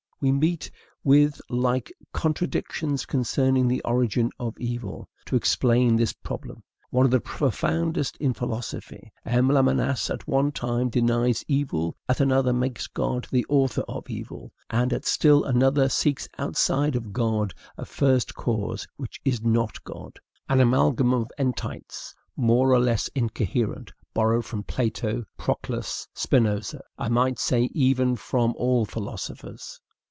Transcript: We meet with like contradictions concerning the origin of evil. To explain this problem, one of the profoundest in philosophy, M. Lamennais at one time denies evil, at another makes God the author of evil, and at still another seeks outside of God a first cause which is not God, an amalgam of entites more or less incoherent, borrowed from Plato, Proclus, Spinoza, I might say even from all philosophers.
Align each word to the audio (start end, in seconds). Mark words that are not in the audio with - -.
We 0.23 0.31
meet 0.31 0.69
with 1.03 1.41
like 1.49 1.91
contradictions 2.13 3.07
concerning 3.07 3.67
the 3.67 3.81
origin 3.83 4.29
of 4.39 4.53
evil. 4.59 5.09
To 5.25 5.35
explain 5.35 5.95
this 5.95 6.13
problem, 6.13 6.61
one 6.91 7.05
of 7.05 7.11
the 7.11 7.19
profoundest 7.19 8.17
in 8.17 8.35
philosophy, 8.35 9.11
M. 9.25 9.47
Lamennais 9.47 10.11
at 10.13 10.27
one 10.27 10.51
time 10.51 10.89
denies 10.89 11.43
evil, 11.47 11.97
at 12.07 12.19
another 12.19 12.53
makes 12.53 12.85
God 12.85 13.25
the 13.31 13.47
author 13.49 13.81
of 13.87 14.11
evil, 14.11 14.51
and 14.69 14.93
at 14.93 15.05
still 15.07 15.43
another 15.43 15.89
seeks 15.89 16.29
outside 16.37 16.95
of 16.95 17.11
God 17.13 17.51
a 17.75 17.83
first 17.83 18.35
cause 18.35 18.87
which 18.97 19.19
is 19.25 19.41
not 19.41 19.83
God, 19.83 20.19
an 20.47 20.59
amalgam 20.61 21.15
of 21.15 21.31
entites 21.39 22.13
more 22.35 22.73
or 22.73 22.79
less 22.79 23.07
incoherent, 23.15 23.91
borrowed 24.13 24.45
from 24.45 24.61
Plato, 24.61 25.23
Proclus, 25.39 26.07
Spinoza, 26.13 26.81
I 26.95 27.09
might 27.09 27.39
say 27.39 27.71
even 27.73 28.15
from 28.15 28.53
all 28.55 28.85
philosophers. 28.85 29.81